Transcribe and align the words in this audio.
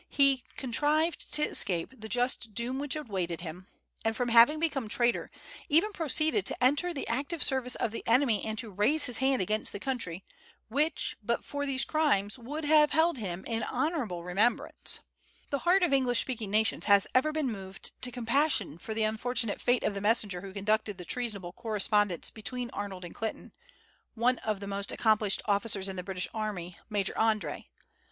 He 0.09 0.43
contrived 0.57 1.31
to 1.35 1.43
escape 1.47 1.93
the 1.95 2.09
just 2.09 2.55
doom 2.55 2.79
which 2.79 2.95
awaited 2.95 3.41
him, 3.41 3.67
and, 4.03 4.15
from 4.17 4.29
having 4.29 4.59
become 4.59 4.89
traitor, 4.89 5.29
even 5.69 5.93
proceeded 5.93 6.43
to 6.47 6.63
enter 6.63 6.91
the 6.91 7.07
active 7.07 7.43
service 7.43 7.75
of 7.75 7.91
the 7.91 8.01
enemy 8.07 8.43
and 8.43 8.57
to 8.57 8.71
raise 8.71 9.05
his 9.05 9.19
hand 9.19 9.43
against 9.43 9.71
the 9.71 9.79
country 9.79 10.25
which, 10.69 11.15
but 11.21 11.45
for 11.45 11.67
these 11.67 11.85
crimes, 11.85 12.39
would 12.39 12.65
have 12.65 12.89
held 12.93 13.19
him 13.19 13.45
in 13.45 13.61
honorable 13.61 14.23
remembrance. 14.23 15.01
The 15.51 15.59
heart 15.69 15.83
of 15.83 15.93
English 15.93 16.19
speaking 16.21 16.49
nations 16.49 16.85
has 16.85 17.05
ever 17.13 17.31
been 17.31 17.51
moved 17.51 17.91
to 18.01 18.11
compassion 18.11 18.79
for 18.79 18.95
the 18.95 19.03
unfortunate 19.03 19.61
fate 19.61 19.83
of 19.83 19.93
the 19.93 20.01
messenger 20.01 20.41
who 20.41 20.51
conducted 20.51 20.97
the 20.97 21.05
treasonable 21.05 21.53
correspondence 21.53 22.31
between 22.31 22.71
Arnold 22.71 23.05
and 23.05 23.13
Clinton, 23.13 23.53
one 24.15 24.39
of 24.39 24.61
the 24.61 24.65
most 24.67 24.91
accomplished 24.91 25.43
officers 25.45 25.87
in 25.87 25.95
the 25.95 26.01
British 26.03 26.27
army, 26.33 26.75
Major 26.89 27.13
André. 27.13 27.65